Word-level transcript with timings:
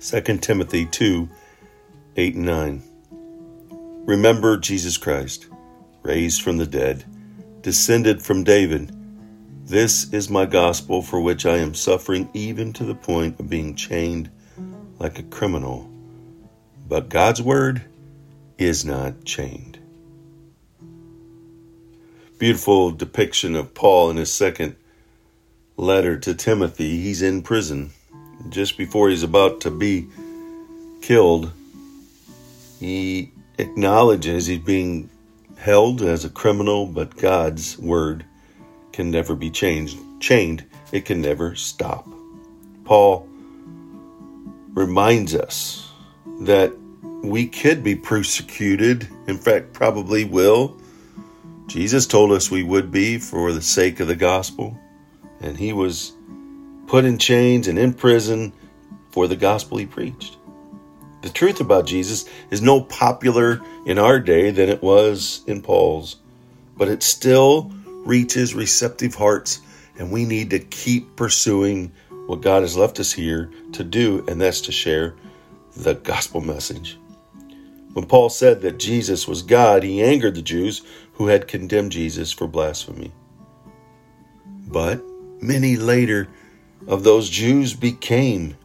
2 0.00 0.20
Timothy 0.38 0.86
2 0.86 1.28
8 2.16 2.34
and 2.36 2.44
9. 2.44 2.82
Remember 4.06 4.56
Jesus 4.56 4.96
Christ, 4.96 5.48
raised 6.02 6.40
from 6.40 6.56
the 6.56 6.66
dead, 6.66 7.04
descended 7.62 8.22
from 8.22 8.44
David. 8.44 8.92
This 9.64 10.12
is 10.12 10.30
my 10.30 10.46
gospel 10.46 11.02
for 11.02 11.20
which 11.20 11.44
I 11.44 11.56
am 11.56 11.74
suffering 11.74 12.30
even 12.32 12.72
to 12.74 12.84
the 12.84 12.94
point 12.94 13.40
of 13.40 13.50
being 13.50 13.74
chained 13.74 14.30
like 15.00 15.18
a 15.18 15.24
criminal. 15.24 15.90
But 16.88 17.08
God's 17.08 17.42
word 17.42 17.82
is 18.56 18.84
not 18.84 19.24
chained. 19.24 19.80
Beautiful 22.38 22.92
depiction 22.92 23.56
of 23.56 23.74
Paul 23.74 24.10
in 24.10 24.16
his 24.16 24.32
second 24.32 24.76
letter 25.76 26.16
to 26.20 26.34
Timothy. 26.36 27.00
He's 27.00 27.20
in 27.20 27.42
prison. 27.42 27.90
Just 28.48 28.78
before 28.78 29.08
he's 29.08 29.22
about 29.22 29.60
to 29.62 29.70
be 29.70 30.08
killed, 31.02 31.52
he 32.78 33.32
acknowledges 33.58 34.46
he's 34.46 34.58
being 34.58 35.10
held 35.56 36.02
as 36.02 36.24
a 36.24 36.30
criminal, 36.30 36.86
but 36.86 37.16
God's 37.16 37.78
word 37.78 38.24
can 38.92 39.10
never 39.10 39.34
be 39.34 39.50
changed. 39.50 39.98
Chained, 40.20 40.64
it 40.92 41.04
can 41.04 41.20
never 41.20 41.54
stop. 41.54 42.08
Paul 42.84 43.28
reminds 44.74 45.34
us 45.34 45.90
that 46.40 46.72
we 47.22 47.46
could 47.46 47.82
be 47.82 47.96
persecuted, 47.96 49.08
in 49.26 49.36
fact, 49.36 49.72
probably 49.72 50.24
will. 50.24 50.76
Jesus 51.66 52.06
told 52.06 52.32
us 52.32 52.50
we 52.50 52.62
would 52.62 52.90
be 52.90 53.18
for 53.18 53.52
the 53.52 53.60
sake 53.60 54.00
of 54.00 54.06
the 54.06 54.16
gospel 54.16 54.78
and 55.40 55.56
he 55.56 55.72
was 55.72 56.12
put 56.88 57.04
in 57.04 57.18
chains 57.18 57.68
and 57.68 57.78
in 57.78 57.92
prison 57.92 58.52
for 59.10 59.28
the 59.28 59.36
gospel 59.36 59.78
he 59.78 59.86
preached. 59.86 60.36
The 61.22 61.28
truth 61.28 61.60
about 61.60 61.86
Jesus 61.86 62.28
is 62.50 62.62
no 62.62 62.80
popular 62.80 63.60
in 63.86 63.98
our 63.98 64.18
day 64.18 64.50
than 64.50 64.68
it 64.68 64.82
was 64.82 65.42
in 65.46 65.62
Paul's, 65.62 66.16
but 66.76 66.88
it 66.88 67.02
still 67.02 67.70
reaches 67.86 68.54
receptive 68.54 69.14
hearts, 69.14 69.60
and 69.98 70.10
we 70.10 70.24
need 70.24 70.50
to 70.50 70.58
keep 70.58 71.14
pursuing 71.16 71.92
what 72.26 72.40
God 72.40 72.62
has 72.62 72.76
left 72.76 73.00
us 73.00 73.12
here 73.12 73.50
to 73.72 73.84
do, 73.84 74.24
and 74.28 74.40
that's 74.40 74.62
to 74.62 74.72
share 74.72 75.14
the 75.76 75.94
gospel 75.94 76.40
message. 76.40 76.98
When 77.92 78.06
Paul 78.06 78.30
said 78.30 78.62
that 78.62 78.78
Jesus 78.78 79.28
was 79.28 79.42
God, 79.42 79.82
he 79.82 80.02
angered 80.02 80.34
the 80.34 80.42
Jews 80.42 80.82
who 81.14 81.26
had 81.26 81.48
condemned 81.48 81.92
Jesus 81.92 82.32
for 82.32 82.46
blasphemy. 82.46 83.12
But 84.66 85.02
Many 85.40 85.76
later 85.76 86.28
of 86.86 87.04
those 87.04 87.28
Jews 87.28 87.74
became 87.74 88.56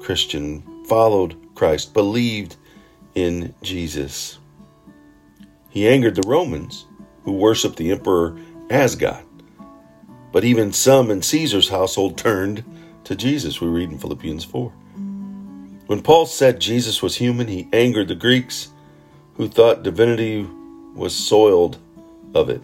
Christian, 0.00 0.62
followed 0.86 1.36
Christ, 1.54 1.94
believed 1.94 2.56
in 3.14 3.54
Jesus. 3.62 4.38
He 5.70 5.88
angered 5.88 6.14
the 6.14 6.28
Romans, 6.28 6.86
who 7.24 7.32
worshiped 7.32 7.76
the 7.76 7.90
emperor 7.90 8.38
as 8.70 8.94
God. 8.96 9.24
But 10.32 10.44
even 10.44 10.72
some 10.72 11.10
in 11.10 11.22
Caesar's 11.22 11.68
household 11.68 12.18
turned 12.18 12.64
to 13.04 13.16
Jesus, 13.16 13.60
we 13.60 13.68
read 13.68 13.90
in 13.90 13.98
Philippians 13.98 14.44
4. 14.44 14.70
When 15.86 16.02
Paul 16.02 16.26
said 16.26 16.60
Jesus 16.60 17.02
was 17.02 17.16
human, 17.16 17.46
he 17.46 17.68
angered 17.72 18.08
the 18.08 18.14
Greeks 18.14 18.70
who 19.34 19.48
thought 19.48 19.82
divinity 19.82 20.46
was 20.94 21.14
soiled 21.14 21.78
of 22.34 22.50
it 22.50 22.60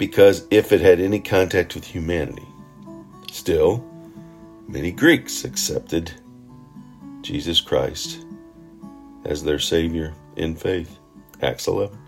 because 0.00 0.46
if 0.50 0.72
it 0.72 0.80
had 0.80 0.98
any 0.98 1.20
contact 1.20 1.74
with 1.74 1.84
humanity. 1.84 2.46
Still, 3.30 3.84
many 4.66 4.92
Greeks 4.92 5.44
accepted 5.44 6.10
Jesus 7.20 7.60
Christ 7.60 8.24
as 9.26 9.44
their 9.44 9.58
Savior 9.58 10.14
in 10.36 10.56
faith. 10.56 10.98
Acts 11.42 11.66
11. 11.66 11.98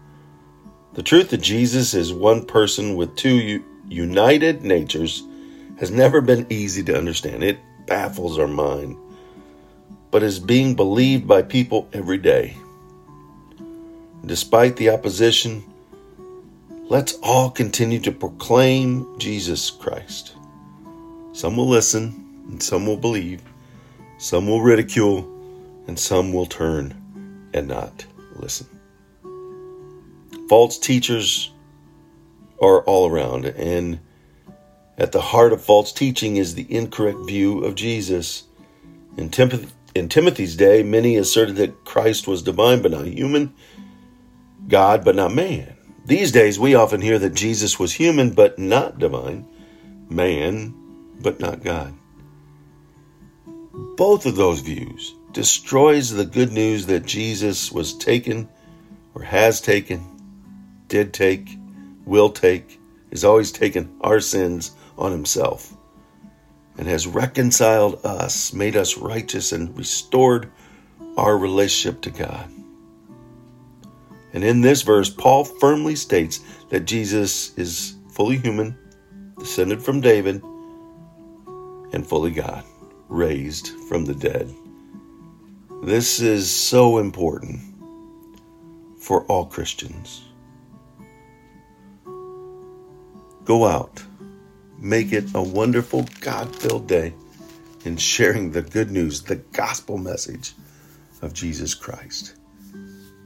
The 0.94 1.02
truth 1.02 1.28
that 1.30 1.42
Jesus 1.42 1.92
is 1.92 2.14
one 2.14 2.46
person 2.46 2.96
with 2.96 3.14
two 3.14 3.62
united 3.86 4.62
natures 4.62 5.22
has 5.78 5.90
never 5.90 6.22
been 6.22 6.46
easy 6.48 6.82
to 6.84 6.96
understand. 6.96 7.44
It 7.44 7.58
baffles 7.86 8.38
our 8.38 8.48
mind, 8.48 8.96
but 10.10 10.22
is 10.22 10.38
being 10.38 10.76
believed 10.76 11.28
by 11.28 11.42
people 11.42 11.90
every 11.92 12.16
day. 12.16 12.56
Despite 14.24 14.76
the 14.76 14.88
opposition, 14.88 15.71
Let's 16.92 17.14
all 17.22 17.48
continue 17.48 18.00
to 18.00 18.12
proclaim 18.12 19.18
Jesus 19.18 19.70
Christ. 19.70 20.34
Some 21.32 21.56
will 21.56 21.66
listen, 21.66 22.44
and 22.50 22.62
some 22.62 22.86
will 22.86 22.98
believe, 22.98 23.40
some 24.18 24.46
will 24.46 24.60
ridicule, 24.60 25.20
and 25.86 25.98
some 25.98 26.34
will 26.34 26.44
turn 26.44 27.48
and 27.54 27.66
not 27.66 28.04
listen. 28.36 28.66
False 30.50 30.78
teachers 30.78 31.54
are 32.60 32.82
all 32.82 33.08
around, 33.08 33.46
and 33.46 33.98
at 34.98 35.12
the 35.12 35.22
heart 35.22 35.54
of 35.54 35.64
false 35.64 35.92
teaching 35.92 36.36
is 36.36 36.54
the 36.54 36.70
incorrect 36.70 37.20
view 37.26 37.64
of 37.64 37.74
Jesus. 37.74 38.42
In, 39.16 39.30
Tim- 39.30 39.66
in 39.94 40.10
Timothy's 40.10 40.56
day, 40.56 40.82
many 40.82 41.16
asserted 41.16 41.56
that 41.56 41.86
Christ 41.86 42.28
was 42.28 42.42
divine 42.42 42.82
but 42.82 42.90
not 42.90 43.06
human, 43.06 43.54
God 44.68 45.06
but 45.06 45.16
not 45.16 45.32
man. 45.32 45.71
These 46.04 46.32
days, 46.32 46.58
we 46.58 46.74
often 46.74 47.00
hear 47.00 47.18
that 47.18 47.34
Jesus 47.34 47.78
was 47.78 47.92
human 47.92 48.30
but 48.30 48.58
not 48.58 48.98
divine, 48.98 49.46
man 50.08 50.74
but 51.20 51.38
not 51.38 51.62
God. 51.62 51.94
Both 53.96 54.26
of 54.26 54.36
those 54.36 54.60
views 54.60 55.14
destroys 55.32 56.10
the 56.10 56.24
good 56.24 56.52
news 56.52 56.86
that 56.86 57.06
Jesus 57.06 57.70
was 57.70 57.94
taken 57.94 58.48
or 59.14 59.22
has 59.22 59.60
taken, 59.60 60.04
did 60.88 61.14
take, 61.14 61.56
will 62.04 62.30
take, 62.30 62.80
is 63.10 63.24
always 63.24 63.52
taken 63.52 63.96
our 64.00 64.20
sins 64.20 64.72
on 64.98 65.12
himself 65.12 65.72
and 66.76 66.88
has 66.88 67.06
reconciled 67.06 68.04
us, 68.04 68.52
made 68.52 68.76
us 68.76 68.96
righteous, 68.96 69.52
and 69.52 69.76
restored 69.76 70.50
our 71.16 71.36
relationship 71.36 72.00
to 72.02 72.10
God. 72.10 72.50
And 74.32 74.42
in 74.44 74.60
this 74.60 74.82
verse, 74.82 75.10
Paul 75.10 75.44
firmly 75.44 75.94
states 75.94 76.40
that 76.70 76.86
Jesus 76.86 77.56
is 77.58 77.94
fully 78.12 78.38
human, 78.38 78.76
descended 79.38 79.82
from 79.82 80.00
David, 80.00 80.42
and 81.92 82.06
fully 82.06 82.30
God, 82.30 82.64
raised 83.08 83.68
from 83.88 84.04
the 84.04 84.14
dead. 84.14 84.52
This 85.84 86.20
is 86.20 86.50
so 86.50 86.98
important 86.98 87.60
for 88.98 89.24
all 89.24 89.46
Christians. 89.46 90.22
Go 93.44 93.66
out, 93.66 94.02
make 94.78 95.12
it 95.12 95.24
a 95.34 95.42
wonderful, 95.42 96.06
God 96.20 96.54
filled 96.54 96.86
day 96.86 97.12
in 97.84 97.96
sharing 97.96 98.52
the 98.52 98.62
good 98.62 98.90
news, 98.90 99.22
the 99.22 99.36
gospel 99.36 99.98
message 99.98 100.54
of 101.20 101.34
Jesus 101.34 101.74
Christ. 101.74 102.36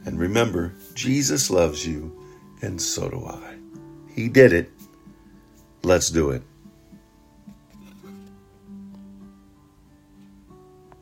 And 0.07 0.19
remember, 0.21 0.73
Jesus 0.95 1.51
loves 1.51 1.87
you, 1.87 2.17
and 2.63 2.81
so 2.81 3.11
do 3.11 3.27
I. 3.27 3.57
He 4.15 4.29
did 4.29 4.53
it. 4.53 4.71
Let's 5.83 6.11
do 6.11 6.31
it. 6.31 6.43